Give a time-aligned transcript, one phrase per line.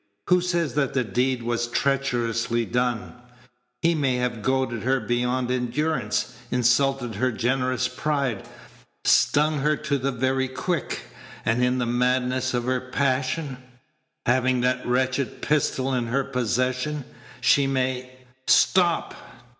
[0.29, 3.21] "Who says that the deed was treacherously done?
[3.83, 8.47] He may have goaded her beyond endurance, insulted her generous pride,
[9.05, 11.03] stung her to the very quick,
[11.45, 13.57] and in the madness of her passion
[14.25, 17.05] having that wretched pistol in her possession
[17.39, 18.09] she may"
[18.47, 19.13] "Stop!"